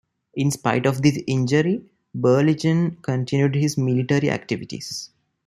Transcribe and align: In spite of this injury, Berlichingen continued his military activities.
In 0.33 0.49
spite 0.49 0.87
of 0.87 1.03
this 1.03 1.21
injury, 1.27 1.83
Berlichingen 2.17 2.99
continued 3.03 3.53
his 3.53 3.77
military 3.77 4.31
activities. 4.31 5.11